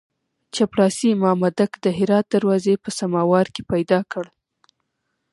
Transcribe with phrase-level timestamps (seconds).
[0.55, 4.25] چپړاسي مامدک د هرات دروازې په سماوار کې پیدا کړ.